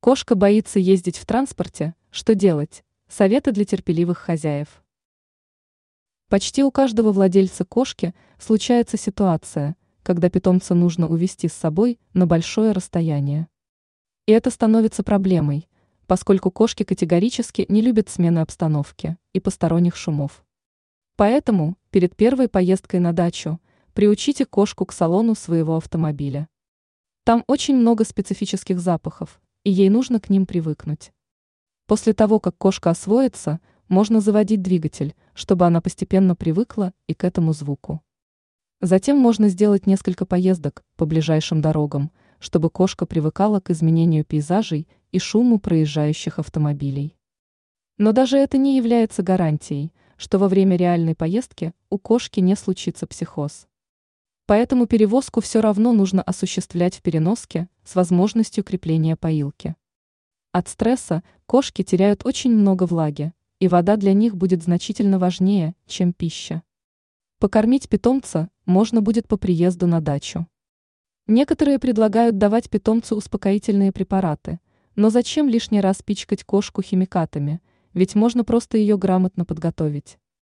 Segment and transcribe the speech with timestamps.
[0.00, 1.92] Кошка боится ездить в транспорте.
[2.12, 2.84] Что делать?
[3.08, 4.84] Советы для терпеливых хозяев.
[6.28, 9.74] Почти у каждого владельца кошки случается ситуация,
[10.04, 13.48] когда питомца нужно увести с собой на большое расстояние.
[14.26, 15.68] И это становится проблемой,
[16.06, 20.44] поскольку кошки категорически не любят смены обстановки и посторонних шумов.
[21.16, 23.60] Поэтому перед первой поездкой на дачу
[23.94, 26.48] приучите кошку к салону своего автомобиля.
[27.24, 31.12] Там очень много специфических запахов, и ей нужно к ним привыкнуть.
[31.86, 37.52] После того, как кошка освоится, можно заводить двигатель, чтобы она постепенно привыкла и к этому
[37.52, 38.00] звуку.
[38.80, 45.18] Затем можно сделать несколько поездок по ближайшим дорогам, чтобы кошка привыкала к изменению пейзажей и
[45.18, 47.14] шуму проезжающих автомобилей.
[47.98, 53.06] Но даже это не является гарантией, что во время реальной поездки у кошки не случится
[53.06, 53.68] психоз.
[54.48, 59.76] Поэтому перевозку все равно нужно осуществлять в переноске с возможностью крепления поилки.
[60.52, 66.14] От стресса кошки теряют очень много влаги, и вода для них будет значительно важнее, чем
[66.14, 66.62] пища.
[67.38, 70.46] Покормить питомца можно будет по приезду на дачу.
[71.26, 74.60] Некоторые предлагают давать питомцу успокоительные препараты,
[74.96, 77.60] но зачем лишний раз пичкать кошку химикатами,
[77.92, 80.18] ведь можно просто ее грамотно подготовить.